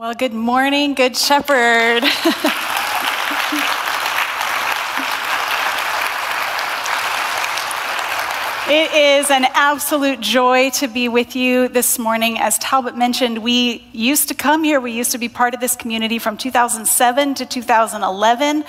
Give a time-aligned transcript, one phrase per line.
[0.00, 2.04] Well, good morning, Good Shepherd.
[8.72, 12.38] It is an absolute joy to be with you this morning.
[12.38, 14.78] As Talbot mentioned, we used to come here.
[14.78, 18.62] We used to be part of this community from 2007 to 2011.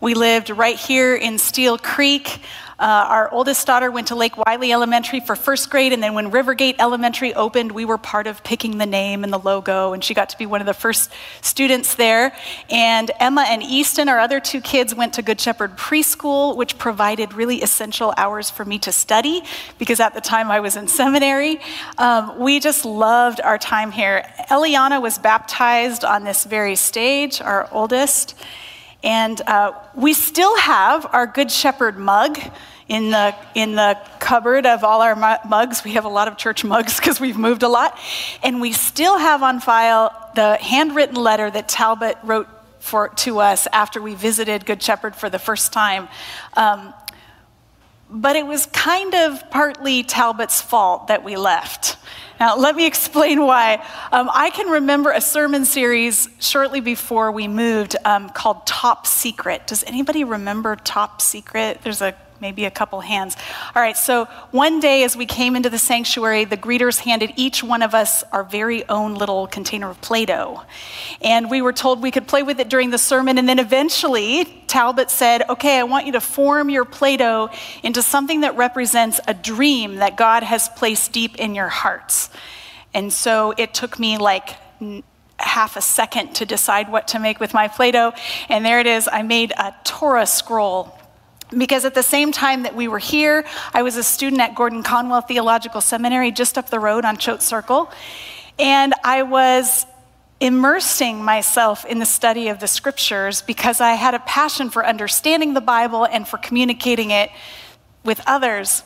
[0.00, 2.40] We lived right here in Steele Creek.
[2.82, 6.32] Uh, our oldest daughter went to Lake Wylie Elementary for first grade, and then when
[6.32, 10.14] Rivergate Elementary opened, we were part of picking the name and the logo, and she
[10.14, 11.12] got to be one of the first
[11.42, 12.34] students there.
[12.70, 17.34] And Emma and Easton, our other two kids, went to Good Shepherd Preschool, which provided
[17.34, 19.44] really essential hours for me to study
[19.78, 21.60] because at the time I was in seminary.
[21.98, 24.28] Um, we just loved our time here.
[24.50, 28.34] Eliana was baptized on this very stage, our oldest.
[29.04, 32.40] And uh, we still have our Good Shepherd mug
[32.92, 35.82] in the, in the cupboard of all our mugs.
[35.82, 37.98] We have a lot of church mugs because we've moved a lot.
[38.42, 42.48] And we still have on file the handwritten letter that Talbot wrote
[42.80, 46.06] for, to us after we visited Good Shepherd for the first time.
[46.52, 46.92] Um,
[48.10, 51.96] but it was kind of partly Talbot's fault that we left.
[52.38, 53.76] Now, let me explain why.
[54.10, 59.66] Um, I can remember a sermon series shortly before we moved um, called Top Secret.
[59.66, 61.80] Does anybody remember Top Secret?
[61.82, 63.36] There's a maybe a couple hands.
[63.72, 67.62] All right, so one day as we came into the sanctuary, the greeters handed each
[67.62, 70.60] one of us our very own little container of Play Doh.
[71.20, 73.38] And we were told we could play with it during the sermon.
[73.38, 77.48] And then eventually, Talbot said, Okay, I want you to form your Play Doh
[77.84, 82.28] into something that represents a dream that God has placed deep in your hearts.
[82.92, 84.50] And so it took me like,
[85.38, 88.12] half a second to decide what to make with my Play Doh.
[88.48, 89.08] And there it is.
[89.10, 90.96] I made a Torah scroll
[91.56, 94.82] because at the same time that we were here, I was a student at Gordon
[94.82, 97.90] Conwell Theological Seminary just up the road on Choate Circle.
[98.58, 99.86] And I was
[100.40, 105.54] immersing myself in the study of the scriptures because I had a passion for understanding
[105.54, 107.30] the Bible and for communicating it
[108.04, 108.82] with others.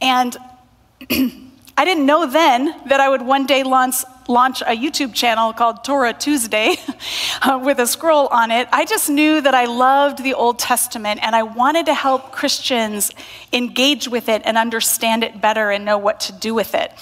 [0.00, 0.36] And
[1.10, 3.96] I didn't know then that I would one day launch,
[4.28, 6.76] launch a YouTube channel called Torah Tuesday
[7.42, 8.68] uh, with a scroll on it.
[8.72, 13.12] I just knew that I loved the Old Testament and I wanted to help Christians
[13.52, 16.92] engage with it and understand it better and know what to do with it.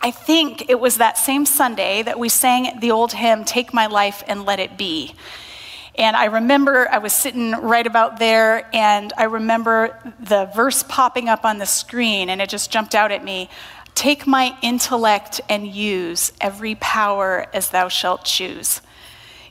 [0.00, 3.86] I think it was that same Sunday that we sang the old hymn, Take My
[3.86, 5.14] Life and Let It Be.
[5.96, 11.28] And I remember I was sitting right about there, and I remember the verse popping
[11.28, 13.50] up on the screen, and it just jumped out at me.
[14.00, 18.80] Take my intellect and use every power as thou shalt choose.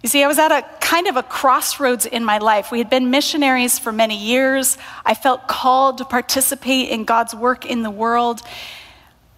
[0.02, 2.72] You see, I was at a kind of a crossroads in my life.
[2.72, 4.80] We had been missionaries for many years.
[5.06, 8.42] I felt called to participate in God's work in the world.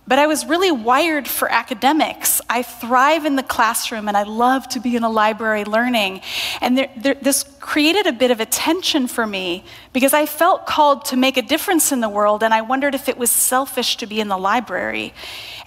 [0.08, 2.42] But I was really wired for academics.
[2.50, 6.22] I thrive in the classroom and I love to be in a library learning.
[6.60, 9.64] And there, there, this created a bit of a tension for me
[9.94, 13.08] because I felt called to make a difference in the world and I wondered if
[13.08, 15.14] it was selfish to be in the library.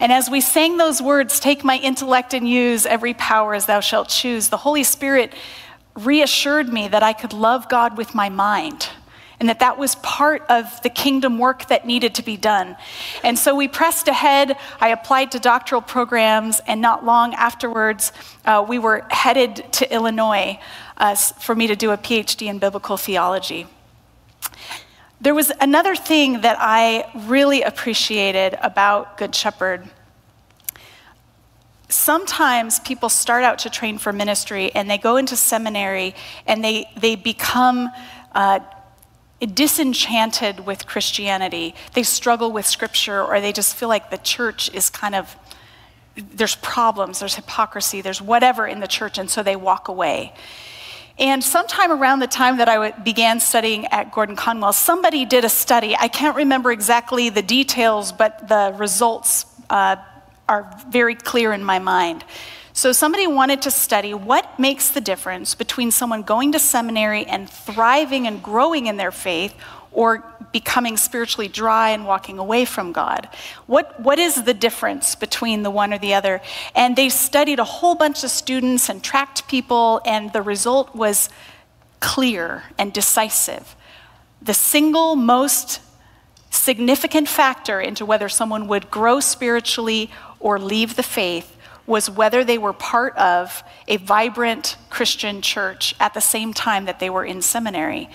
[0.00, 3.80] And as we sang those words, take my intellect and use every power as thou
[3.80, 5.32] shalt choose, the Holy Spirit
[5.94, 8.88] reassured me that I could love God with my mind
[9.40, 12.76] and that that was part of the kingdom work that needed to be done.
[13.22, 14.56] And so we pressed ahead.
[14.80, 18.12] I applied to doctoral programs, and not long afterwards,
[18.44, 20.58] uh, we were headed to Illinois
[20.96, 23.66] uh, for me to do a PhD in biblical theology.
[25.20, 29.88] There was another thing that I really appreciated about Good Shepherd.
[31.88, 36.14] Sometimes people start out to train for ministry and they go into seminary
[36.46, 37.88] and they, they become
[38.34, 38.58] uh,
[39.40, 41.74] disenchanted with Christianity.
[41.92, 45.36] They struggle with scripture or they just feel like the church is kind of,
[46.16, 50.32] there's problems, there's hypocrisy, there's whatever in the church, and so they walk away.
[51.18, 55.48] And sometime around the time that I began studying at Gordon Conwell, somebody did a
[55.48, 55.94] study.
[55.96, 59.96] I can't remember exactly the details, but the results uh,
[60.48, 62.24] are very clear in my mind.
[62.76, 67.48] So, somebody wanted to study what makes the difference between someone going to seminary and
[67.48, 69.54] thriving and growing in their faith
[69.92, 73.28] or becoming spiritually dry and walking away from God.
[73.66, 76.42] What, what is the difference between the one or the other?
[76.74, 81.28] And they studied a whole bunch of students and tracked people, and the result was
[82.00, 83.76] clear and decisive.
[84.42, 85.80] The single most
[86.50, 90.10] significant factor into whether someone would grow spiritually
[90.40, 91.53] or leave the faith
[91.86, 97.00] was whether they were part of a vibrant Christian church at the same time that
[97.00, 98.08] they were in seminary.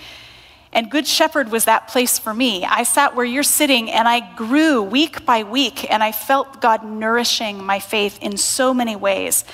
[0.72, 2.64] And Good Shepherd was that place for me.
[2.64, 6.84] I sat where you're sitting and I grew week by week, and I felt God
[6.84, 9.44] nourishing my faith in so many ways.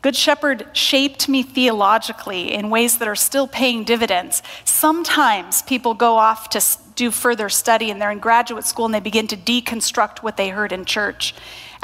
[0.00, 4.42] Good Shepherd shaped me theologically in ways that are still paying dividends.
[4.64, 6.62] Sometimes people go off to
[6.94, 10.50] do further study and they're in graduate school and they begin to deconstruct what they
[10.50, 11.34] heard in church.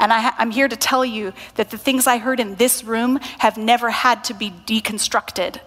[0.03, 3.21] And I, am here to tell you that the things I heard in this room
[3.39, 5.61] have never had to be deconstructed.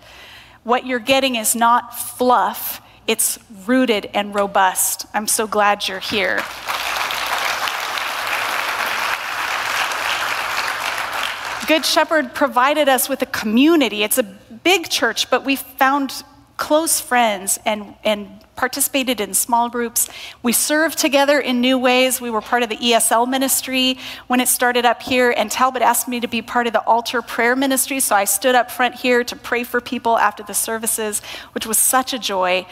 [0.63, 5.07] What you're getting is not fluff, it's rooted and robust.
[5.15, 6.43] I'm so glad you're here.
[11.67, 14.03] Good Shepherd provided us with a community.
[14.03, 16.13] It's a big church, but we found
[16.59, 20.09] close friends and, and participated in small groups.
[20.43, 22.21] We served together in new ways.
[22.21, 26.09] We were part of the ESL ministry when it started up here, and Talbot asked
[26.09, 29.23] me to be part of the altar prayer ministry, so I stood up front here
[29.25, 31.21] to pray for people after the services,
[31.53, 32.67] which was such a joy.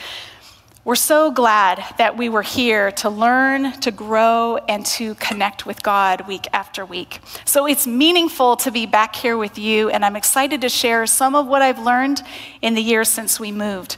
[0.85, 5.83] We're so glad that we were here to learn, to grow, and to connect with
[5.83, 7.21] God week after week.
[7.47, 11.35] So it's meaningful to be back here with you, and I'm excited to share some
[11.35, 12.23] of what I've learned
[12.61, 13.97] in the years since we moved.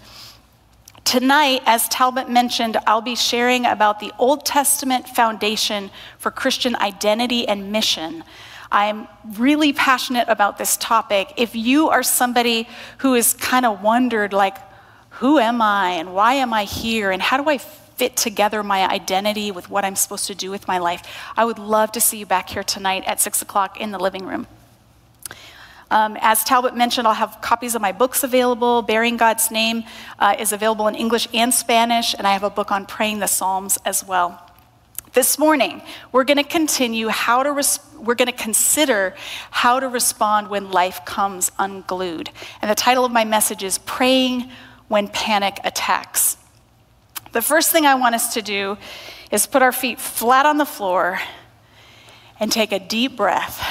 [1.06, 7.47] Tonight, as Talbot mentioned, I'll be sharing about the Old Testament foundation for Christian identity
[7.47, 8.25] and mission.
[8.73, 9.06] I'm
[9.37, 11.32] really passionate about this topic.
[11.37, 12.69] If you are somebody
[12.99, 14.56] who has kind of wondered, like,
[15.11, 18.85] who am I and why am I here and how do I fit together my
[18.91, 21.05] identity with what I'm supposed to do with my life,
[21.37, 24.26] I would love to see you back here tonight at 6 o'clock in the living
[24.26, 24.49] room.
[25.91, 28.83] Um, as Talbot mentioned, I'll have copies of my books available.
[28.83, 29.85] Bearing God's Name
[30.19, 33.29] uh, is available in English and Spanish, and I have a book on praying the
[33.29, 34.43] Psalms as well.
[35.12, 35.81] This morning,
[36.11, 39.15] we're going to continue how to res- we're going to consider
[39.50, 42.31] how to respond when life comes unglued.
[42.61, 44.50] And the title of my message is Praying
[44.89, 46.37] when panic attacks.
[47.32, 48.77] The first thing I want us to do
[49.31, 51.21] is put our feet flat on the floor
[52.41, 53.65] and take a deep breath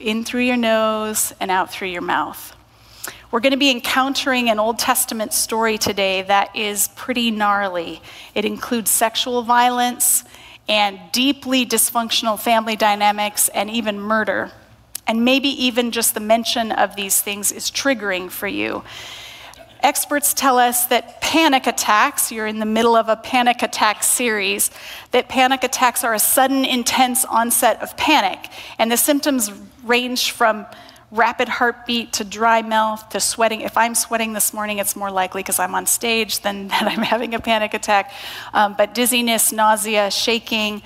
[0.00, 2.54] in through your nose and out through your mouth.
[3.30, 8.00] We're going to be encountering an Old Testament story today that is pretty gnarly.
[8.34, 10.24] It includes sexual violence
[10.68, 14.52] and deeply dysfunctional family dynamics and even murder.
[15.06, 18.84] And maybe even just the mention of these things is triggering for you.
[19.86, 24.72] Experts tell us that panic attacks, you're in the middle of a panic attack series,
[25.12, 28.50] that panic attacks are a sudden, intense onset of panic.
[28.80, 29.52] And the symptoms
[29.84, 30.66] range from
[31.12, 33.60] rapid heartbeat to dry mouth to sweating.
[33.60, 37.04] If I'm sweating this morning, it's more likely because I'm on stage than that I'm
[37.04, 38.12] having a panic attack.
[38.52, 40.82] Um, but dizziness, nausea, shaking,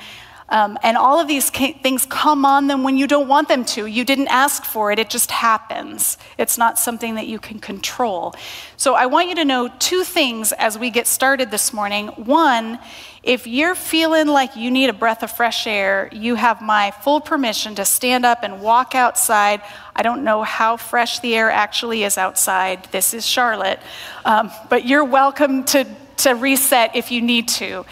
[0.50, 3.86] um, and all of these things come on them when you don't want them to.
[3.86, 6.18] You didn't ask for it, it just happens.
[6.38, 8.34] It's not something that you can control.
[8.76, 12.08] So I want you to know two things as we get started this morning.
[12.08, 12.80] One,
[13.22, 17.20] if you're feeling like you need a breath of fresh air, you have my full
[17.20, 19.60] permission to stand up and walk outside.
[19.94, 22.88] I don't know how fresh the air actually is outside.
[22.90, 23.78] This is Charlotte.
[24.24, 25.86] Um, but you're welcome to
[26.20, 27.84] to reset if you need to.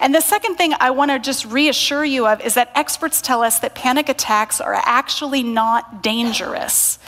[0.00, 3.42] And the second thing I want to just reassure you of is that experts tell
[3.42, 6.98] us that panic attacks are actually not dangerous.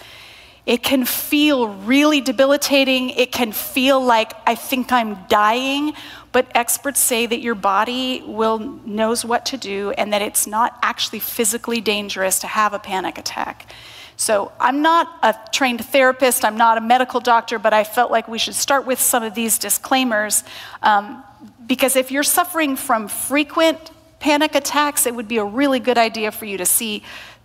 [0.67, 3.11] It can feel really debilitating.
[3.11, 5.95] It can feel like I think I'm dying,
[6.33, 10.77] but experts say that your body will knows what to do and that it's not
[10.83, 13.71] actually physically dangerous to have a panic attack.
[14.17, 18.27] So I'm not a trained therapist, I'm not a medical doctor, but I felt like
[18.27, 20.43] we should start with some of these disclaimers.
[20.83, 21.23] Um,
[21.67, 26.33] because if you're suffering from frequent panic attacks, it would be a really good idea
[26.33, 27.03] for you to see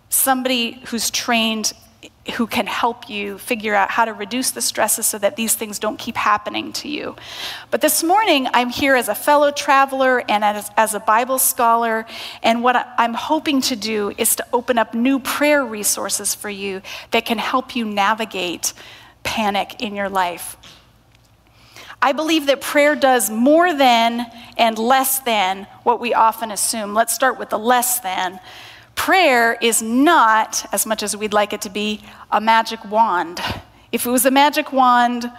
[0.08, 1.72] somebody who's trained
[2.34, 5.78] who can help you figure out how to reduce the stresses so that these things
[5.80, 7.16] don't keep happening to you.
[7.70, 12.06] But this morning, I'm here as a fellow traveler and as, as, a Bible scholar,
[12.42, 16.82] and what I'm hoping to do is to open up new prayer resources for you
[17.10, 18.72] that can help you navigate
[19.24, 20.56] panic in your life.
[22.04, 24.26] I believe that prayer does more than
[24.58, 26.94] and less than what we often assume.
[26.94, 28.40] Let's start with the less than.
[28.96, 33.40] Prayer is not, as much as we'd like it to be, a magic wand.
[33.92, 35.30] If it was a magic wand,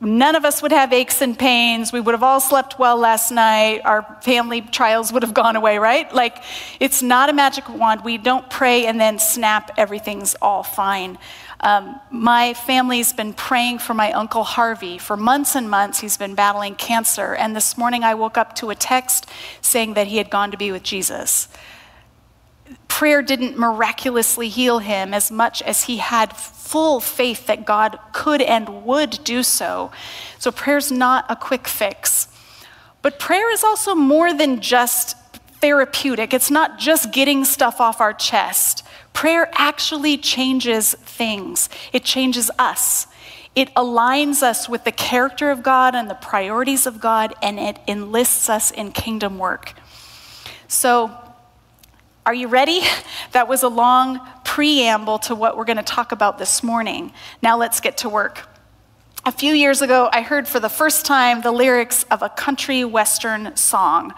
[0.00, 1.92] none of us would have aches and pains.
[1.92, 3.80] We would have all slept well last night.
[3.84, 6.12] Our family trials would have gone away, right?
[6.14, 6.42] Like,
[6.80, 8.04] it's not a magic wand.
[8.04, 11.18] We don't pray and then snap, everything's all fine.
[11.60, 14.96] Um, my family's been praying for my Uncle Harvey.
[14.96, 17.34] For months and months, he's been battling cancer.
[17.34, 19.26] And this morning, I woke up to a text
[19.60, 21.48] saying that he had gone to be with Jesus
[22.88, 28.42] prayer didn't miraculously heal him as much as he had full faith that God could
[28.42, 29.90] and would do so.
[30.38, 32.28] So prayer's not a quick fix.
[33.02, 35.16] But prayer is also more than just
[35.60, 38.84] therapeutic, it's not just getting stuff off our chest.
[39.12, 43.06] Prayer actually changes things, it changes us.
[43.56, 47.78] It aligns us with the character of God and the priorities of God, and it
[47.88, 49.74] enlists us in kingdom work.
[50.68, 51.10] So,
[52.28, 52.82] are you ready?
[53.32, 57.10] That was a long preamble to what we're going to talk about this morning.
[57.40, 58.46] Now, let's get to work.
[59.24, 62.84] A few years ago, I heard for the first time the lyrics of a country
[62.84, 64.12] western song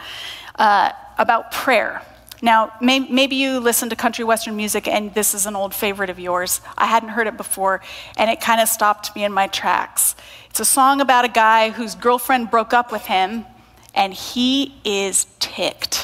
[0.57, 2.03] uh, about prayer.
[2.43, 6.11] Now, may, maybe you listen to country western music and this is an old favorite
[6.11, 6.61] of yours.
[6.77, 7.81] I hadn't heard it before,
[8.17, 10.17] and it kind of stopped me in my tracks.
[10.49, 13.47] It's a song about a guy whose girlfriend broke up with him,
[13.95, 16.00] and he is ticked.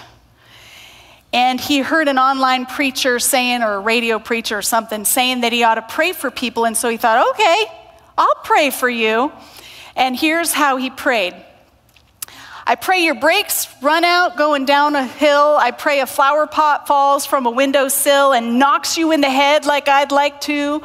[1.37, 5.53] And he heard an online preacher saying, or a radio preacher or something, saying that
[5.53, 6.65] he ought to pray for people.
[6.65, 7.67] And so he thought, okay,
[8.17, 9.31] I'll pray for you.
[9.97, 11.35] And here's how he prayed
[12.67, 15.59] I pray your brakes run out going down a hill.
[15.61, 19.67] I pray a flower pot falls from a windowsill and knocks you in the head
[19.67, 20.83] like I'd like to.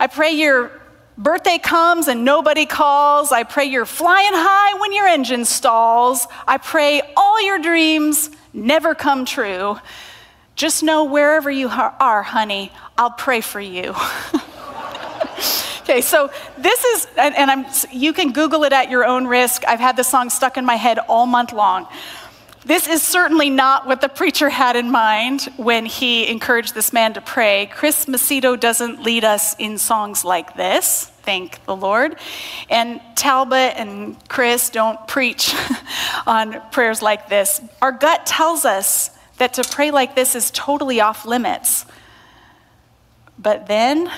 [0.00, 0.70] I pray your
[1.18, 3.30] birthday comes and nobody calls.
[3.30, 6.26] I pray you're flying high when your engine stalls.
[6.48, 9.78] I pray all your dreams never come true.
[10.56, 13.94] Just know wherever you are, honey, I'll pray for you.
[15.88, 19.62] Okay, so this is, and, and, you can Google it at your own risk.
[19.68, 21.86] I've had this song stuck in my head all month long.
[22.66, 27.14] This is certainly not what the preacher had in mind when he encouraged this man
[27.14, 27.70] to pray.
[27.72, 32.16] Chris Macedo doesn't lead us in songs like this, thank the Lord.
[32.68, 35.54] And Talbot and Chris don't preach
[36.26, 37.60] on prayers like this.
[37.80, 41.86] Our gut tells us that to pray like this is totally off limits.
[43.38, 44.10] But then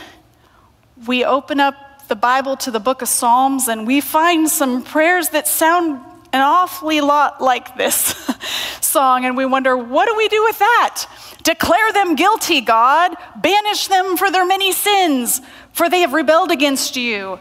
[1.07, 5.29] we open up the Bible to the book of Psalms and we find some prayers
[5.31, 6.01] that sound
[6.33, 8.15] an awfully lot like this
[8.81, 11.07] song, and we wonder, what do we do with that?
[11.43, 13.15] Declare them guilty, God.
[13.37, 15.41] Banish them for their many sins,
[15.73, 17.39] for they have rebelled against you.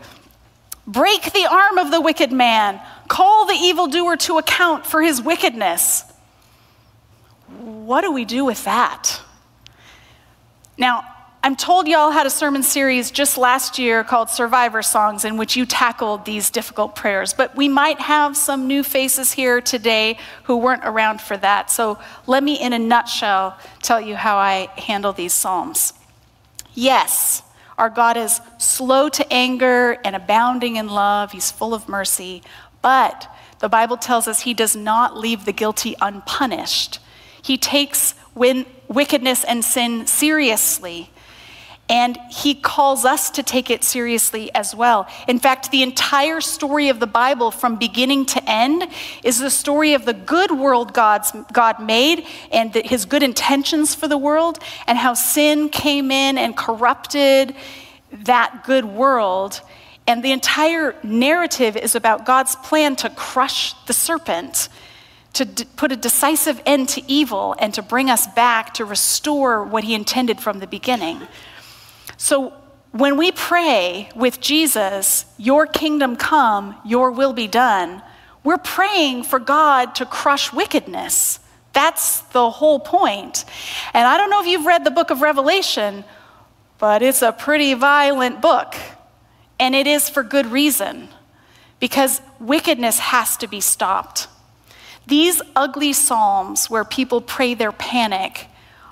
[0.85, 2.79] Break the arm of the wicked man.
[3.09, 6.03] Call the evildoer to account for his wickedness.
[7.59, 9.21] What do we do with that?
[10.77, 11.03] Now,
[11.47, 15.55] I'm told y'all had a sermon series just last year called Survivor Songs in which
[15.55, 20.57] you tackled these difficult prayers, but we might have some new faces here today who
[20.57, 21.71] weren't around for that.
[21.71, 25.93] So let me, in a nutshell, tell you how I handle these Psalms.
[26.73, 27.43] Yes,
[27.77, 32.43] our God is slow to anger and abounding in love, He's full of mercy,
[32.81, 36.99] but the Bible tells us He does not leave the guilty unpunished.
[37.41, 41.09] He takes wickedness and sin seriously.
[41.89, 45.07] And he calls us to take it seriously as well.
[45.27, 48.87] In fact, the entire story of the Bible from beginning to end
[49.23, 53.95] is the story of the good world God's, God made and the, his good intentions
[53.95, 57.55] for the world, and how sin came in and corrupted
[58.11, 59.61] that good world.
[60.07, 64.67] And the entire narrative is about God's plan to crush the serpent,
[65.33, 69.63] to d- put a decisive end to evil, and to bring us back to restore
[69.63, 71.21] what he intended from the beginning.
[72.17, 72.53] So
[72.91, 78.01] when we pray with Jesus, Your kingdom come, Your will be done,
[78.43, 81.39] we're praying for God to crush wickedness.
[81.73, 83.45] That's the whole point.
[83.93, 86.03] And I don't know if you've read the book of Revelation,
[86.79, 88.75] but it's a pretty violent book.
[89.59, 91.09] And it is for good reason,
[91.79, 94.27] because wickedness has to be stopped.
[95.05, 98.47] These ugly psalms where people pray their panic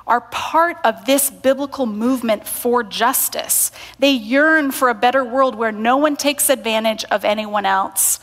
[0.07, 3.71] are part of this biblical movement for justice.
[3.97, 8.19] They yearn for a better world where no one takes advantage of anyone else.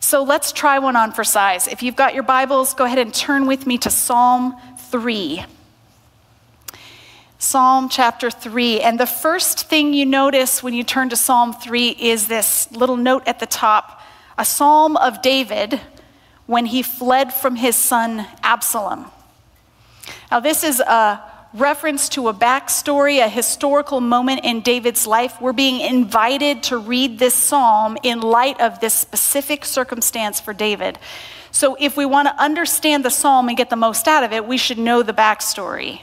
[0.00, 1.68] So let's try one on for size.
[1.68, 5.44] If you've got your Bibles, go ahead and turn with me to Psalm 3.
[7.38, 8.80] Psalm chapter 3.
[8.80, 12.96] And the first thing you notice when you turn to Psalm 3 is this little
[12.96, 14.00] note at the top
[14.38, 15.80] a psalm of David
[16.46, 19.10] when he fled from his son Absalom.
[20.30, 21.22] Now, this is a
[21.54, 25.40] reference to a backstory, a historical moment in David's life.
[25.40, 30.98] We're being invited to read this psalm in light of this specific circumstance for David.
[31.50, 34.46] So, if we want to understand the psalm and get the most out of it,
[34.46, 36.00] we should know the backstory.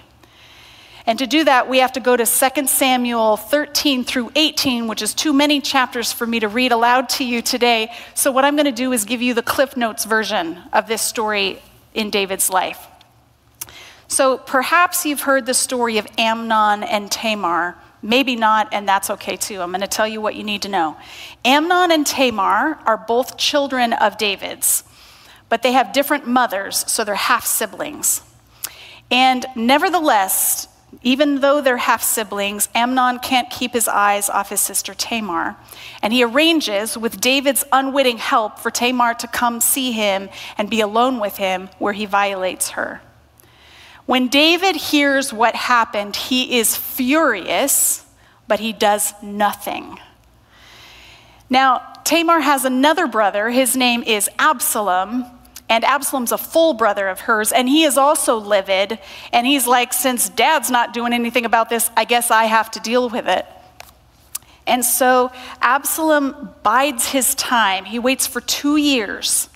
[1.06, 5.02] And to do that, we have to go to 2 Samuel 13 through 18, which
[5.02, 7.92] is too many chapters for me to read aloud to you today.
[8.16, 11.02] So, what I'm going to do is give you the Cliff Notes version of this
[11.02, 11.62] story
[11.94, 12.88] in David's life.
[14.14, 17.76] So perhaps you've heard the story of Amnon and Tamar.
[18.04, 19.60] Maybe not, and that's okay too.
[19.60, 20.98] I'm going to tell you what you need to know.
[21.44, 24.84] Amnon and Tamar are both children of David's,
[25.50, 28.22] but they have different mothers, so they're half siblings.
[29.10, 30.68] And nevertheless,
[31.02, 35.56] even though they're half siblings, Amnon can't keep his eyes off his sister Tamar.
[36.04, 40.82] And he arranges, with David's unwitting help, for Tamar to come see him and be
[40.82, 43.02] alone with him, where he violates her.
[44.06, 48.06] When David hears what happened, he is furious,
[48.48, 50.00] but he does nothing.
[51.50, 53.50] Now, Tamar has another brother.
[53.50, 55.26] His name is Absalom.
[55.70, 59.00] And Absalom's a full brother of hers, and he is also livid.
[59.32, 62.80] And he's like, Since dad's not doing anything about this, I guess I have to
[62.80, 63.46] deal with it.
[64.68, 65.32] And so
[65.62, 67.86] Absalom bides his time.
[67.86, 69.50] He waits for two years.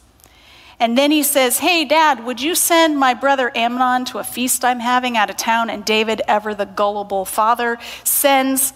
[0.80, 4.64] And then he says, Hey, dad, would you send my brother Amnon to a feast
[4.64, 5.70] I'm having out of town?
[5.70, 8.74] And David, ever the gullible father, sends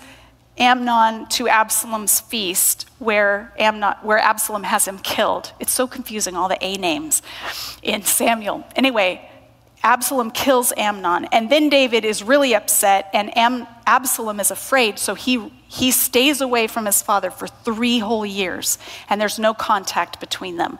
[0.57, 5.53] Amnon to Absalom's feast where, Amnon, where Absalom has him killed.
[5.59, 7.21] It's so confusing, all the A names
[7.81, 8.63] in Samuel.
[8.75, 9.27] Anyway,
[9.83, 15.15] Absalom kills Amnon, and then David is really upset, and Am- Absalom is afraid, so
[15.15, 18.77] he, he stays away from his father for three whole years,
[19.09, 20.77] and there's no contact between them.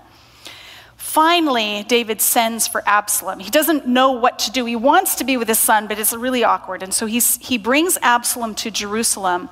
[1.11, 3.39] Finally, David sends for Absalom.
[3.39, 4.63] He doesn't know what to do.
[4.63, 6.81] He wants to be with his son, but it's really awkward.
[6.81, 9.49] And so he's, he brings Absalom to Jerusalem,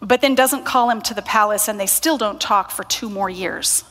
[0.00, 3.10] but then doesn't call him to the palace, and they still don't talk for two
[3.10, 3.84] more years.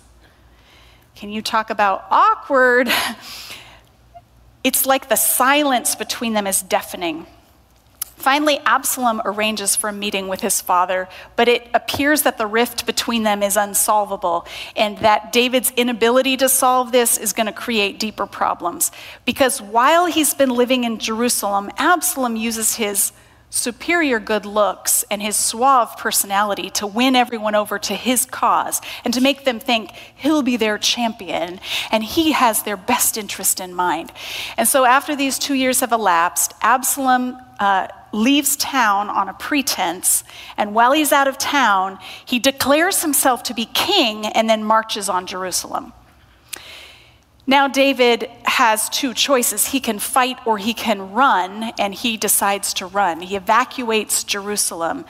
[1.13, 2.89] Can you talk about awkward?
[4.63, 7.27] It's like the silence between them is deafening.
[8.25, 12.87] Finally, Absalom arranges for a meeting with his father, but it appears that the rift
[12.87, 17.99] between them is unsolvable and that David's inability to solve this is going to create
[17.99, 18.91] deeper problems.
[19.25, 23.11] Because while he's been living in Jerusalem, Absalom uses his
[23.51, 29.13] superior good looks and his suave personality to win everyone over to his cause and
[29.13, 31.59] to make them think he'll be their champion
[31.91, 34.11] and he has their best interest in mind.
[34.57, 40.23] And so, after these two years have elapsed, Absalom uh, leaves town on a pretense,
[40.57, 45.09] and while he's out of town, he declares himself to be king and then marches
[45.09, 45.93] on Jerusalem.
[47.47, 49.67] Now, David has two choices.
[49.67, 53.21] He can fight or he can run, and he decides to run.
[53.21, 55.05] He evacuates Jerusalem.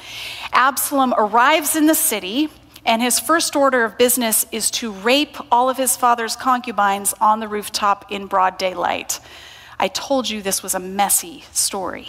[0.52, 2.50] Absalom arrives in the city,
[2.86, 7.40] and his first order of business is to rape all of his father's concubines on
[7.40, 9.22] the rooftop in broad daylight.
[9.80, 12.08] I told you this was a messy story.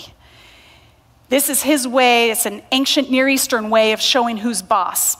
[1.28, 5.16] This is his way, it's an ancient Near Eastern way of showing who's boss.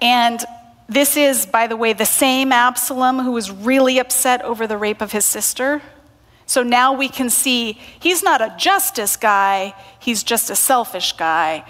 [0.00, 0.44] And
[0.88, 5.00] this is, by the way, the same Absalom who was really upset over the rape
[5.00, 5.80] of his sister.
[6.44, 11.64] So now we can see he's not a justice guy, he's just a selfish guy.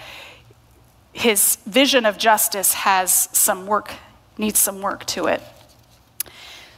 [1.13, 3.93] His vision of justice has some work,
[4.37, 5.41] needs some work to it.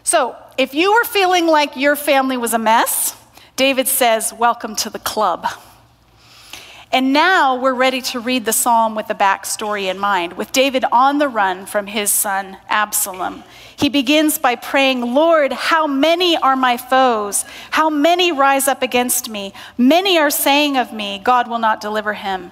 [0.02, 3.16] So if you were feeling like your family was a mess,
[3.56, 5.46] David says, Welcome to the club.
[6.96, 10.82] And now we're ready to read the psalm with the backstory in mind, with David
[10.90, 13.44] on the run from his son Absalom.
[13.76, 17.44] He begins by praying, Lord, how many are my foes?
[17.72, 19.52] How many rise up against me?
[19.76, 22.50] Many are saying of me, God will not deliver him.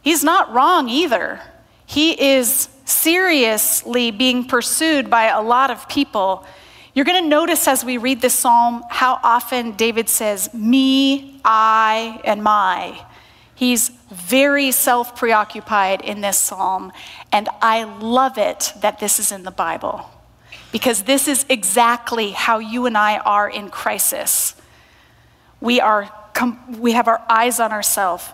[0.00, 1.42] He's not wrong either.
[1.84, 6.46] He is seriously being pursued by a lot of people.
[6.94, 12.18] You're going to notice as we read this psalm how often David says, me, I,
[12.24, 13.04] and my.
[13.58, 16.92] He's very self preoccupied in this psalm,
[17.32, 20.08] and I love it that this is in the Bible
[20.70, 24.54] because this is exactly how you and I are in crisis.
[25.60, 26.08] We, are,
[26.78, 28.28] we have our eyes on ourselves.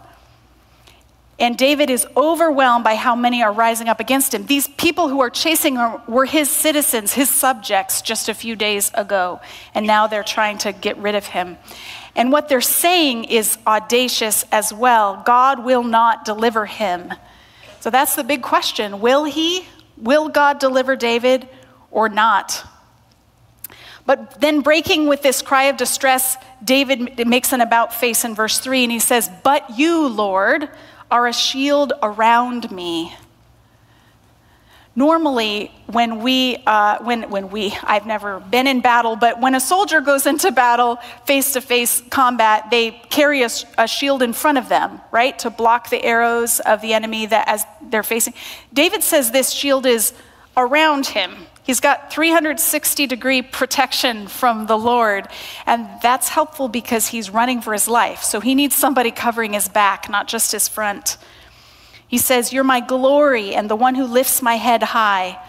[1.44, 4.46] And David is overwhelmed by how many are rising up against him.
[4.46, 8.90] These people who are chasing him were his citizens, his subjects, just a few days
[8.94, 9.42] ago,
[9.74, 11.58] and now they're trying to get rid of him.
[12.16, 17.12] And what they're saying is audacious as well God will not deliver him.
[17.78, 19.66] So that's the big question Will he?
[19.98, 21.46] Will God deliver David
[21.90, 22.66] or not?
[24.06, 28.58] But then, breaking with this cry of distress, David makes an about face in verse
[28.60, 30.70] 3, and he says, But you, Lord,
[31.14, 33.14] are a shield around me.
[34.96, 39.60] Normally, when we, uh, when, when we, I've never been in battle, but when a
[39.60, 43.48] soldier goes into battle, face to face combat, they carry a,
[43.78, 47.46] a, shield in front of them, right, to block the arrows of the enemy that
[47.46, 48.34] as they're facing.
[48.72, 50.14] David says this shield is
[50.56, 51.46] around him.
[51.64, 55.26] He's got 360 degree protection from the Lord,
[55.64, 58.22] and that's helpful because he's running for his life.
[58.22, 61.16] So he needs somebody covering his back, not just his front.
[62.06, 65.42] He says, You're my glory and the one who lifts my head high.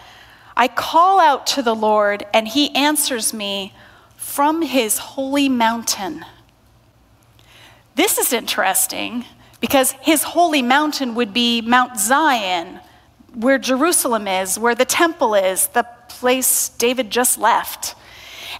[0.56, 3.74] I call out to the Lord, and he answers me
[4.16, 6.24] from his holy mountain.
[7.94, 9.26] This is interesting
[9.60, 12.80] because his holy mountain would be Mount Zion,
[13.34, 15.86] where Jerusalem is, where the temple is, the
[16.18, 17.94] place David just left.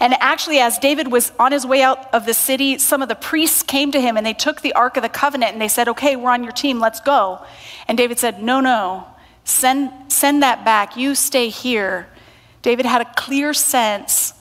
[0.01, 3.15] And actually, as David was on his way out of the city, some of the
[3.15, 5.89] priests came to him and they took the Ark of the Covenant and they said,
[5.89, 7.45] Okay, we're on your team, let's go.
[7.89, 9.07] And David said, No, no,
[9.45, 10.97] send, send that back.
[10.97, 12.09] You stay here.
[12.63, 14.35] David had a clear sense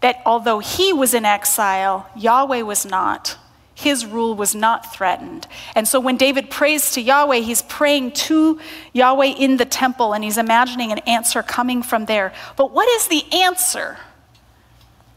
[0.00, 3.36] that although he was in exile, Yahweh was not.
[3.80, 5.46] His rule was not threatened.
[5.74, 8.60] And so when David prays to Yahweh, he's praying to
[8.92, 12.32] Yahweh in the temple and he's imagining an answer coming from there.
[12.56, 13.96] But what is the answer?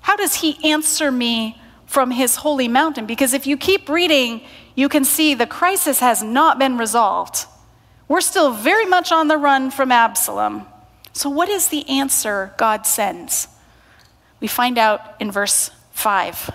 [0.02, 3.06] How does he answer me from his holy mountain?
[3.06, 4.41] Because if you keep reading,
[4.76, 7.45] you can see the crisis has not been resolved.
[8.08, 10.65] We're still very much on the run from Absalom.
[11.13, 13.47] So, what is the answer God sends?
[14.39, 16.49] We find out in verse 5.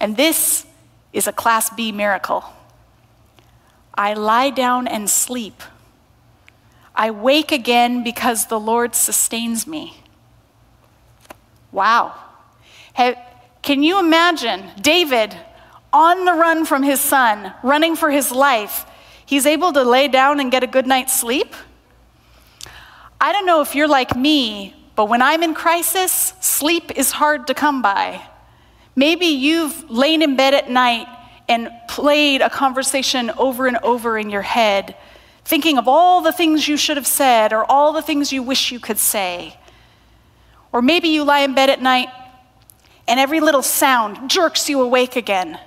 [0.00, 0.66] And this
[1.14, 2.44] is a class B miracle.
[3.94, 5.62] I lie down and sleep.
[6.94, 9.96] I wake again because the Lord sustains me.
[11.72, 12.14] Wow.
[13.62, 15.34] Can you imagine David
[15.92, 18.84] on the run from his son, running for his life?
[19.24, 21.54] He's able to lay down and get a good night's sleep?
[23.20, 27.46] I don't know if you're like me, but when I'm in crisis, sleep is hard
[27.46, 28.22] to come by.
[28.96, 31.06] Maybe you've lain in bed at night
[31.48, 34.96] and played a conversation over and over in your head,
[35.44, 38.70] thinking of all the things you should have said or all the things you wish
[38.70, 39.56] you could say.
[40.72, 42.08] Or maybe you lie in bed at night
[43.06, 45.58] and every little sound jerks you awake again.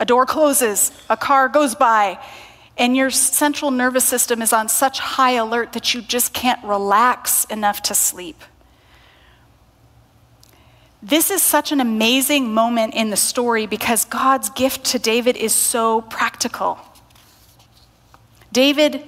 [0.00, 2.18] A door closes, a car goes by,
[2.76, 7.44] and your central nervous system is on such high alert that you just can't relax
[7.44, 8.42] enough to sleep.
[11.02, 15.52] This is such an amazing moment in the story because God's gift to David is
[15.52, 16.78] so practical.
[18.52, 19.02] David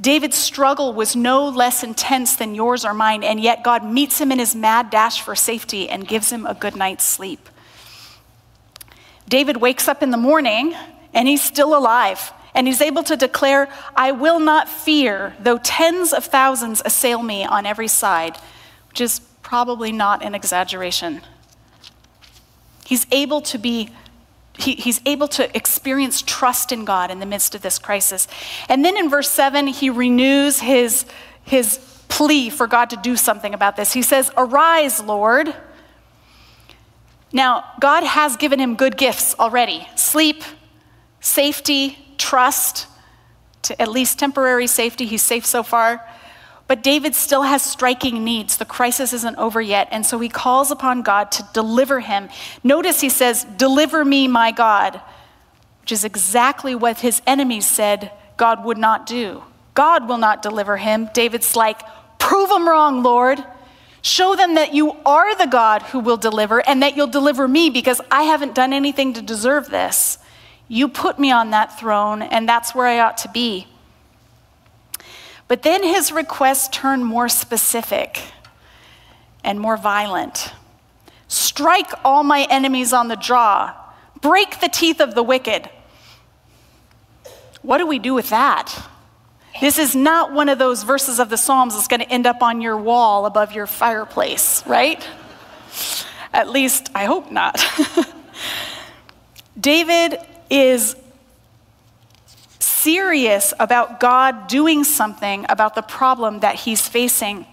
[0.00, 4.32] David's struggle was no less intense than yours or mine, and yet God meets him
[4.32, 7.48] in his mad dash for safety and gives him a good night's sleep.
[9.28, 10.74] David wakes up in the morning
[11.12, 16.12] and he's still alive, and he's able to declare, I will not fear, though tens
[16.12, 18.36] of thousands assail me on every side,
[18.88, 21.20] which is probably not an exaggeration.
[22.84, 23.90] He's able to be
[24.56, 28.28] he, he's able to experience trust in God in the midst of this crisis.
[28.68, 31.06] And then in verse 7, he renews his,
[31.42, 31.78] his
[32.08, 33.92] plea for God to do something about this.
[33.92, 35.52] He says, Arise, Lord.
[37.32, 40.44] Now, God has given him good gifts already sleep,
[41.20, 42.86] safety, trust,
[43.62, 45.04] to at least temporary safety.
[45.04, 46.06] He's safe so far.
[46.66, 48.56] But David still has striking needs.
[48.56, 49.88] The crisis isn't over yet.
[49.90, 52.28] And so he calls upon God to deliver him.
[52.62, 55.00] Notice he says, Deliver me, my God,
[55.82, 59.42] which is exactly what his enemies said God would not do.
[59.74, 61.10] God will not deliver him.
[61.12, 61.80] David's like,
[62.18, 63.44] Prove them wrong, Lord.
[64.00, 67.70] Show them that you are the God who will deliver and that you'll deliver me
[67.70, 70.18] because I haven't done anything to deserve this.
[70.68, 73.66] You put me on that throne, and that's where I ought to be.
[75.54, 78.20] But then his requests turn more specific
[79.44, 80.52] and more violent.
[81.28, 83.72] Strike all my enemies on the jaw,
[84.20, 85.70] break the teeth of the wicked.
[87.62, 88.76] What do we do with that?
[89.60, 92.42] This is not one of those verses of the Psalms that's going to end up
[92.42, 95.08] on your wall above your fireplace, right?
[96.32, 97.64] At least, I hope not.
[99.60, 100.18] David
[100.50, 100.96] is
[102.84, 107.46] serious about God doing something about the problem that he's facing.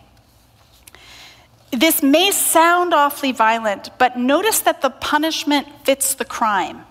[1.72, 6.84] This may sound awfully violent, but notice that the punishment fits the crime.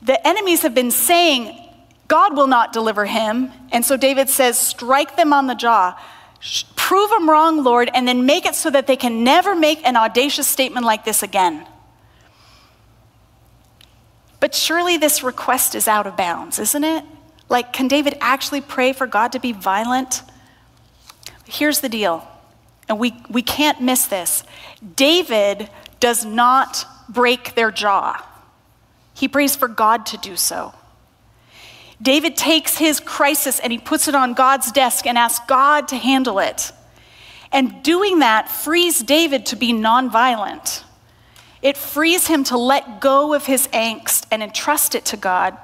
[0.00, 1.58] The enemies have been saying,
[2.06, 3.50] God will not deliver him.
[3.72, 6.00] And so David says, strike them on the jaw.
[6.76, 9.96] Prove them wrong, Lord, and then make it so that they can never make an
[9.96, 11.66] audacious statement like this again.
[14.40, 17.04] But surely this request is out of bounds, isn't it?
[17.48, 20.22] Like, can David actually pray for God to be violent?
[21.46, 22.26] Here's the deal,
[22.88, 24.42] and we, we can't miss this.
[24.96, 25.70] David
[26.00, 28.24] does not break their jaw,
[29.14, 30.74] he prays for God to do so.
[32.02, 35.96] David takes his crisis and he puts it on God's desk and asks God to
[35.96, 36.70] handle it.
[37.50, 40.84] And doing that frees David to be nonviolent.
[41.66, 45.58] It frees him to let go of his angst and entrust it to God.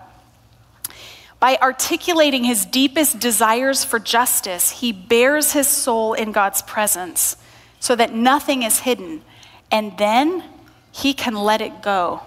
[1.39, 7.37] By articulating his deepest desires for justice, he bares his soul in God's presence
[7.79, 9.23] so that nothing is hidden.
[9.71, 10.43] And then
[10.91, 12.23] he can let it go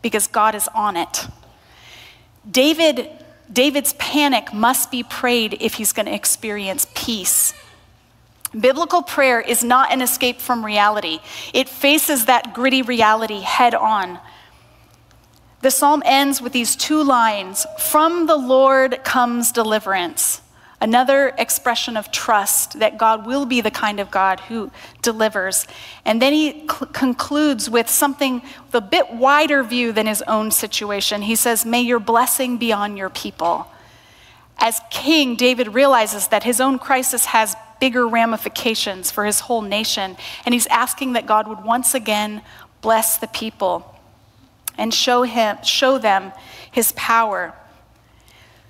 [0.00, 1.26] because God is on it.
[2.48, 3.10] David,
[3.52, 7.52] David's panic must be prayed if he's going to experience peace.
[8.58, 11.20] Biblical prayer is not an escape from reality,
[11.54, 14.18] it faces that gritty reality head on.
[15.62, 20.42] The psalm ends with these two lines From the Lord comes deliverance.
[20.80, 25.64] Another expression of trust that God will be the kind of God who delivers.
[26.04, 30.50] And then he cl- concludes with something with a bit wider view than his own
[30.50, 31.22] situation.
[31.22, 33.68] He says, May your blessing be on your people.
[34.58, 40.16] As king, David realizes that his own crisis has bigger ramifications for his whole nation,
[40.46, 42.40] and he's asking that God would once again
[42.80, 43.98] bless the people
[44.78, 46.30] and show, him, show them
[46.70, 47.52] his power.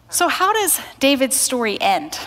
[0.09, 2.19] So, how does David's story end?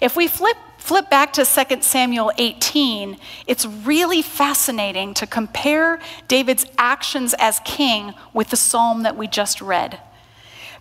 [0.00, 6.64] If we flip, flip back to 2 Samuel 18, it's really fascinating to compare David's
[6.78, 10.00] actions as king with the psalm that we just read.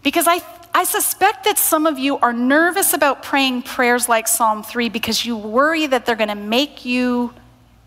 [0.03, 0.39] Because I,
[0.79, 5.25] I suspect that some of you are nervous about praying prayers like Psalm 3 because
[5.25, 7.33] you worry that they're going to make you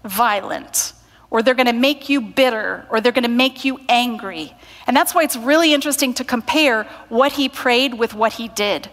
[0.04, 0.92] violent
[1.30, 4.54] or they're going to make you bitter, or they're going to make you angry.
[4.86, 8.90] And that's why it's really interesting to compare what he prayed with what he did.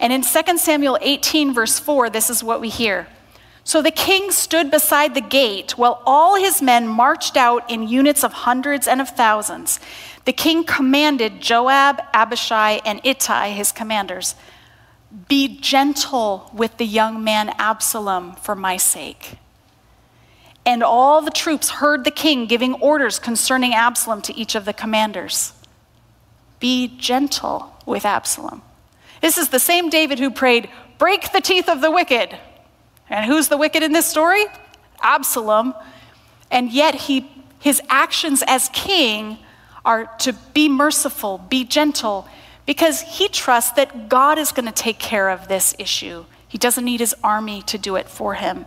[0.00, 3.06] And in 2 Samuel 18, verse 4, this is what we hear.
[3.64, 8.24] So the king stood beside the gate while all his men marched out in units
[8.24, 9.78] of hundreds and of thousands.
[10.24, 14.34] The king commanded Joab, Abishai, and Ittai, his commanders,
[15.28, 19.38] Be gentle with the young man Absalom for my sake.
[20.64, 24.72] And all the troops heard the king giving orders concerning Absalom to each of the
[24.72, 25.52] commanders
[26.58, 28.62] Be gentle with Absalom.
[29.20, 32.38] This is the same David who prayed, Break the teeth of the wicked.
[33.12, 34.46] And who's the wicked in this story?
[35.02, 35.74] Absalom.
[36.50, 39.38] And yet he, his actions as king
[39.84, 42.26] are to be merciful, be gentle,
[42.64, 46.24] because he trusts that God is going to take care of this issue.
[46.48, 48.64] He doesn't need his army to do it for him.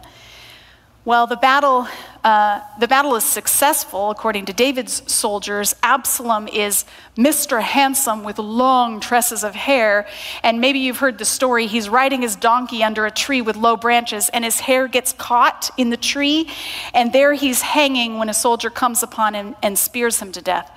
[1.05, 1.88] Well, the battle,
[2.25, 5.75] uh, the battle is successful, according to David's soldiers.
[5.83, 6.83] Absalom is
[7.15, 7.61] Mr.
[7.61, 10.07] Handsome with long tresses of hair.
[10.41, 11.67] And maybe you've heard the story.
[11.67, 15.69] He's riding his donkey under a tree with low branches, and his hair gets caught
[15.77, 16.49] in the tree.
[16.95, 20.71] And there he's hanging when a soldier comes upon him and spears him to death.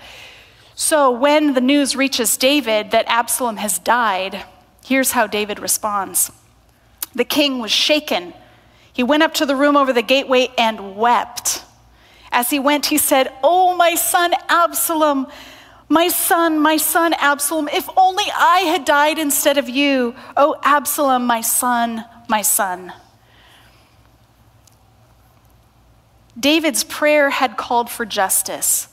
[0.74, 4.44] So when the news reaches David that Absalom has died,
[4.84, 6.30] here's how David responds
[7.14, 8.34] The king was shaken
[8.98, 11.62] he went up to the room over the gateway and wept.
[12.32, 15.28] As he went, he said, Oh, my son Absalom,
[15.88, 20.16] my son, my son Absalom, if only I had died instead of you.
[20.36, 22.92] Oh, Absalom, my son, my son.
[26.36, 28.88] David's prayer had called for justice,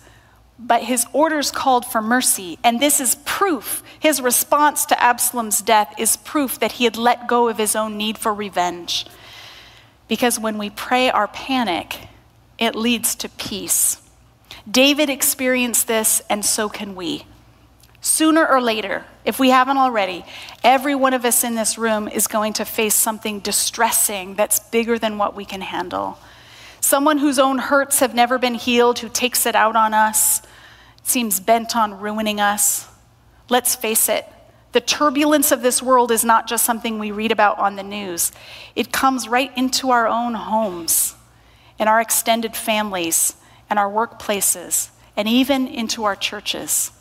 [0.59, 2.59] but his orders called for mercy.
[2.63, 3.81] And this is proof.
[3.99, 7.97] His response to Absalom's death is proof that he had let go of his own
[7.97, 9.07] need for revenge.
[10.07, 11.97] Because when we pray our panic,
[12.57, 14.01] it leads to peace.
[14.69, 17.25] David experienced this, and so can we.
[18.01, 20.23] Sooner or later, if we haven't already,
[20.63, 24.99] every one of us in this room is going to face something distressing that's bigger
[24.99, 26.19] than what we can handle.
[26.81, 30.43] Someone whose own hurts have never been healed, who takes it out on us,
[31.01, 32.87] seems bent on ruining us.
[33.49, 34.27] Let's face it,
[34.75, 38.33] the turbulence of this world is not just something we read about on the news,
[38.75, 41.15] it comes right into our own homes,
[41.79, 43.37] in our extended families,
[43.69, 46.91] and our workplaces, and even into our churches.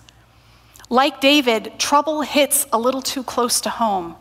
[0.89, 4.15] Like David, trouble hits a little too close to home.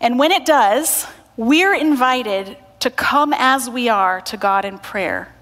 [0.00, 5.32] And when it does, we're invited to come as we are to God in prayer,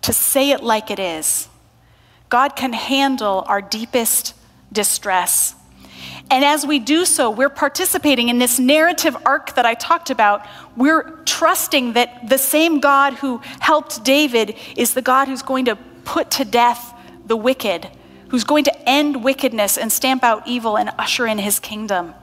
[0.00, 1.46] to say it like it is.
[2.30, 4.34] God can handle our deepest
[4.72, 5.56] distress
[6.30, 10.46] and as we do so, we're participating in this narrative arc that I talked about.
[10.76, 15.76] We're trusting that the same God who helped David is the God who's going to
[16.04, 16.94] put to death
[17.26, 17.90] the wicked,
[18.28, 22.14] who's going to end wickedness and stamp out evil and usher in his kingdom.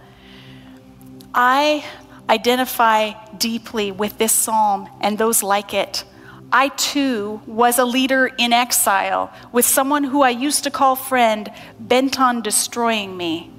[1.34, 1.86] I
[2.30, 6.06] identify deeply with this psalm and those like it.
[6.52, 11.52] I too was a leader in exile with someone who I used to call friend,
[11.78, 13.52] bent on destroying me.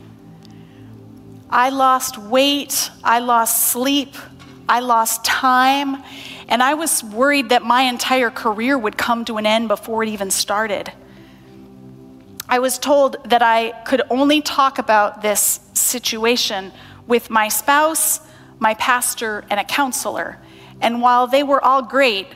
[1.50, 4.14] I lost weight, I lost sleep,
[4.68, 6.02] I lost time,
[6.48, 10.10] and I was worried that my entire career would come to an end before it
[10.10, 10.92] even started.
[12.50, 16.72] I was told that I could only talk about this situation
[17.06, 18.20] with my spouse,
[18.58, 20.38] my pastor, and a counselor.
[20.80, 22.26] And while they were all great,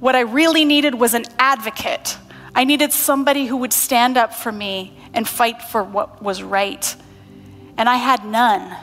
[0.00, 2.16] what I really needed was an advocate.
[2.54, 6.96] I needed somebody who would stand up for me and fight for what was right.
[7.78, 8.76] And I had none.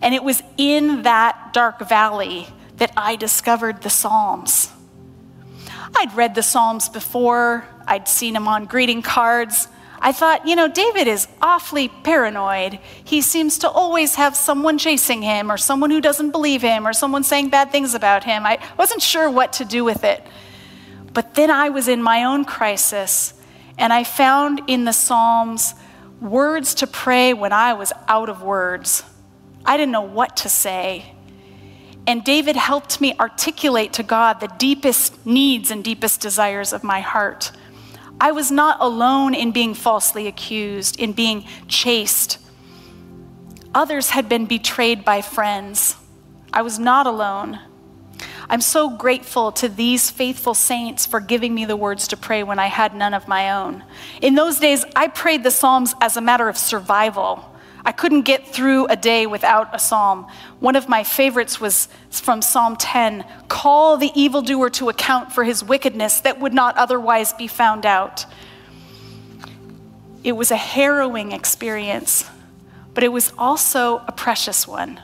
[0.00, 2.46] And it was in that dark valley
[2.76, 4.70] that I discovered the Psalms.
[5.96, 9.68] I'd read the Psalms before, I'd seen them on greeting cards.
[9.98, 12.78] I thought, you know, David is awfully paranoid.
[13.02, 16.92] He seems to always have someone chasing him, or someone who doesn't believe him, or
[16.92, 18.44] someone saying bad things about him.
[18.44, 20.22] I wasn't sure what to do with it.
[21.14, 23.32] But then I was in my own crisis,
[23.78, 25.74] and I found in the Psalms
[26.20, 29.02] words to pray when I was out of words.
[29.64, 31.12] I didn't know what to say.
[32.06, 37.00] And David helped me articulate to God the deepest needs and deepest desires of my
[37.00, 37.50] heart.
[38.20, 42.38] I was not alone in being falsely accused, in being chased.
[43.74, 45.96] Others had been betrayed by friends.
[46.52, 47.60] I was not alone.
[48.48, 52.58] I'm so grateful to these faithful saints for giving me the words to pray when
[52.58, 53.82] I had none of my own.
[54.22, 57.44] In those days, I prayed the Psalms as a matter of survival.
[57.84, 60.26] I couldn't get through a day without a psalm.
[60.58, 65.62] One of my favorites was from Psalm 10 Call the evildoer to account for his
[65.62, 68.26] wickedness that would not otherwise be found out.
[70.24, 72.28] It was a harrowing experience,
[72.92, 75.00] but it was also a precious one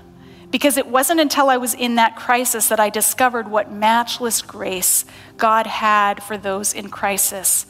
[0.52, 5.06] because it wasn't until I was in that crisis that I discovered what matchless grace
[5.38, 7.66] God had for those in crisis.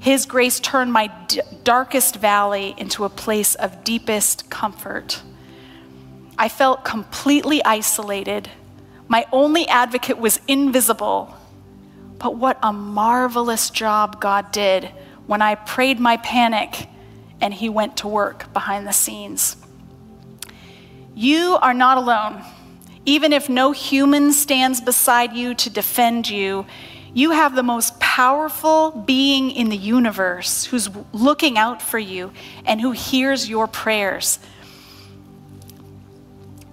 [0.00, 5.20] His grace turned my d- darkest valley into a place of deepest comfort.
[6.38, 8.48] I felt completely isolated.
[9.06, 11.36] My only advocate was invisible.
[12.18, 14.86] But what a marvelous job God did
[15.26, 16.88] when I prayed my panic
[17.40, 19.56] and He went to work behind the scenes.
[21.18, 22.44] You are not alone.
[23.04, 26.64] Even if no human stands beside you to defend you,
[27.12, 32.30] you have the most powerful being in the universe who's looking out for you
[32.64, 34.38] and who hears your prayers.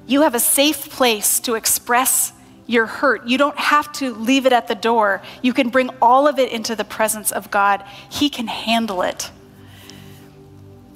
[0.05, 2.31] You have a safe place to express
[2.67, 3.25] your hurt.
[3.25, 5.23] You don't have to leave it at the door.
[5.41, 7.83] You can bring all of it into the presence of God.
[8.11, 9.31] He can handle it.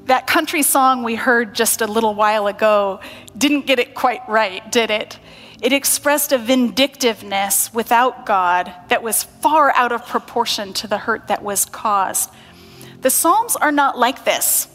[0.10, 3.00] That country song we heard just a little while ago
[3.38, 5.19] didn't get it quite right, did it?
[5.62, 11.28] It expressed a vindictiveness without God that was far out of proportion to the hurt
[11.28, 12.32] that was caused.
[13.02, 14.67] The Psalms are not like this.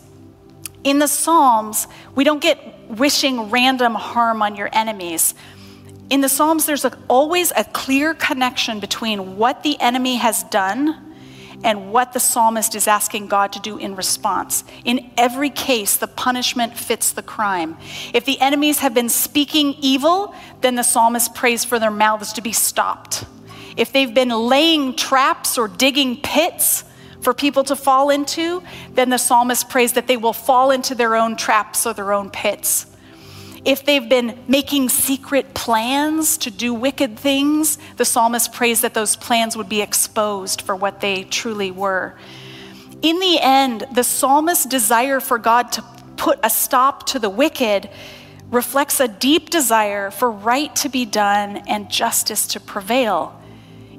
[0.85, 5.35] In the Psalms, we don't get wishing random harm on your enemies.
[6.11, 11.14] In the Psalms, there's a, always a clear connection between what the enemy has done
[11.65, 14.63] and what the psalmist is asking God to do in response.
[14.85, 17.77] In every case, the punishment fits the crime.
[18.13, 22.43] If the enemies have been speaking evil, then the psalmist prays for their mouths to
[22.43, 23.25] be stopped.
[23.77, 26.85] If they've been laying traps or digging pits,
[27.25, 31.17] for people to fall into, then the psalmist prays that they will fall into their
[31.17, 32.87] own traps or their own pits.
[33.65, 39.17] If they've been making secret plans to do wicked things, the psalmist prays that those
[39.17, 42.15] plans would be exposed for what they truly were.
[43.01, 45.85] In the end, the psalmist's desire for God to
[46.17, 47.89] put a stop to the wicked
[48.51, 53.41] reflects a deep desire for right to be done and justice to prevail.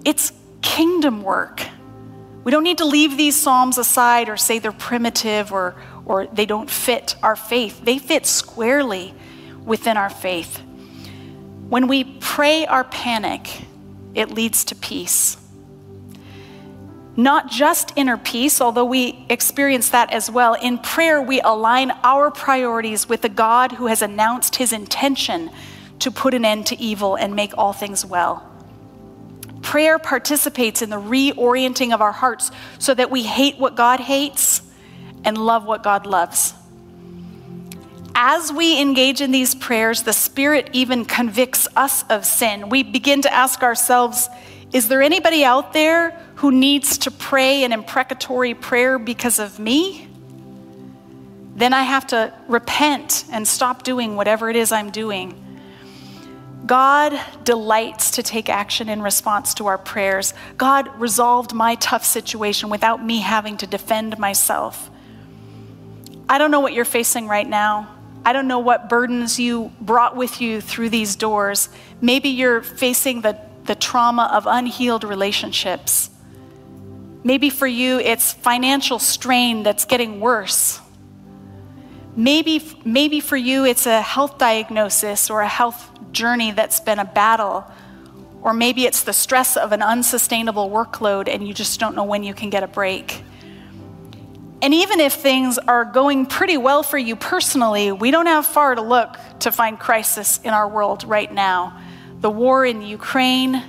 [0.05, 1.61] It's kingdom work.
[2.43, 5.75] We don't need to leave these psalms aside or say they're primitive or,
[6.05, 7.83] or they don't fit our faith.
[7.83, 9.15] They fit squarely
[9.65, 10.61] within our faith.
[11.67, 13.63] When we pray our panic,
[14.13, 15.37] it leads to peace.
[17.17, 20.53] Not just inner peace, although we experience that as well.
[20.53, 25.49] In prayer, we align our priorities with the God who has announced his intention
[25.99, 28.51] to put an end to evil and make all things well.
[29.61, 34.61] Prayer participates in the reorienting of our hearts so that we hate what God hates
[35.23, 36.53] and love what God loves
[38.15, 42.69] as we engage in these prayers, the Spirit even convicts us of sin.
[42.69, 44.29] We begin to ask ourselves,
[44.71, 50.09] is there anybody out there who needs to pray an imprecatory prayer because of me?
[51.55, 55.41] Then I have to repent and stop doing whatever it is I'm doing.
[56.65, 60.33] God delights to take action in response to our prayers.
[60.57, 64.89] God resolved my tough situation without me having to defend myself.
[66.27, 67.94] I don't know what you're facing right now.
[68.25, 71.69] I don't know what burdens you brought with you through these doors.
[72.01, 76.09] Maybe you're facing the, the trauma of unhealed relationships.
[77.23, 80.79] Maybe for you, it's financial strain that's getting worse.
[82.15, 87.05] Maybe, maybe for you, it's a health diagnosis or a health journey that's been a
[87.05, 87.63] battle.
[88.41, 92.23] Or maybe it's the stress of an unsustainable workload and you just don't know when
[92.23, 93.23] you can get a break.
[94.61, 98.75] And even if things are going pretty well for you personally, we don't have far
[98.75, 101.79] to look to find crisis in our world right now.
[102.21, 103.61] The war in Ukraine,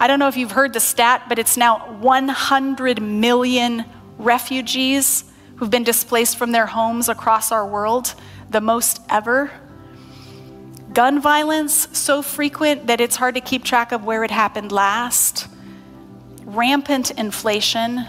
[0.00, 3.84] I don't know if you've heard the stat, but it's now 100 million
[4.18, 5.24] refugees
[5.56, 8.14] who've been displaced from their homes across our world,
[8.50, 9.50] the most ever.
[10.92, 15.46] Gun violence, so frequent that it's hard to keep track of where it happened last.
[16.44, 18.06] Rampant inflation,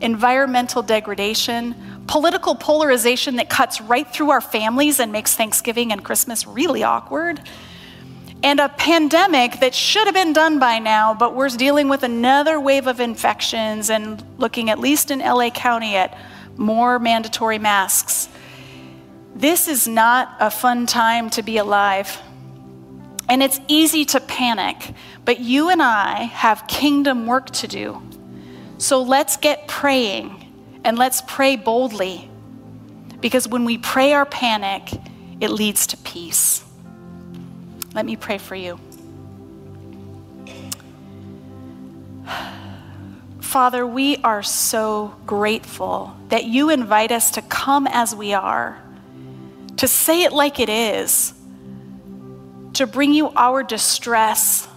[0.00, 1.74] environmental degradation,
[2.06, 7.40] political polarization that cuts right through our families and makes Thanksgiving and Christmas really awkward.
[8.42, 12.60] And a pandemic that should have been done by now, but we're dealing with another
[12.60, 16.16] wave of infections and looking, at least in LA County, at
[16.56, 18.28] more mandatory masks.
[19.34, 22.22] This is not a fun time to be alive.
[23.28, 24.94] And it's easy to panic,
[25.24, 28.00] but you and I have kingdom work to do.
[28.78, 32.30] So let's get praying and let's pray boldly.
[33.20, 34.90] Because when we pray our panic,
[35.40, 36.62] it leads to peace.
[37.94, 38.78] Let me pray for you.
[43.40, 48.78] Father, we are so grateful that you invite us to come as we are,
[49.78, 51.32] to say it like it is,
[52.74, 54.68] to bring you our distress.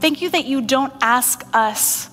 [0.00, 2.08] Thank you that you don't ask us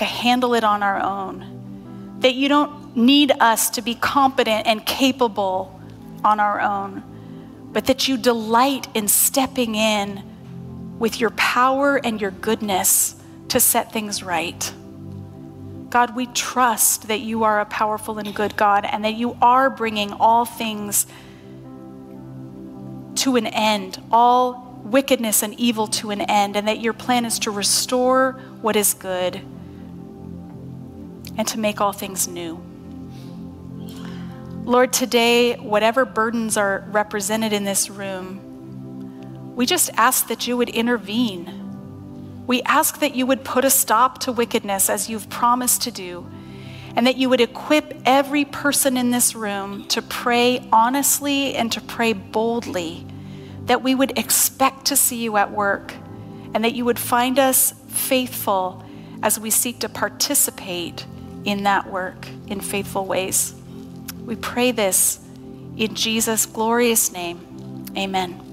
[0.00, 4.86] to handle it on our own, that you don't need us to be competent and
[4.86, 5.78] capable
[6.24, 7.02] on our own,
[7.70, 10.22] but that you delight in stepping in
[10.98, 13.14] with your power and your goodness
[13.48, 14.72] to set things right.
[15.90, 19.68] God, we trust that you are a powerful and good God and that you are
[19.68, 21.06] bringing all things
[23.16, 27.38] to an end, all wickedness and evil to an end, and that your plan is
[27.40, 29.42] to restore what is good
[31.40, 32.62] and to make all things new.
[34.62, 40.68] Lord, today, whatever burdens are represented in this room, we just ask that you would
[40.68, 41.60] intervene
[42.50, 46.26] we ask that you would put a stop to wickedness as you've promised to do,
[46.96, 51.80] and that you would equip every person in this room to pray honestly and to
[51.80, 53.06] pray boldly,
[53.66, 55.94] that we would expect to see you at work,
[56.52, 58.84] and that you would find us faithful
[59.22, 61.06] as we seek to participate
[61.44, 63.54] in that work in faithful ways.
[64.24, 65.18] We pray this
[65.76, 67.84] in Jesus' glorious name.
[67.96, 68.49] Amen.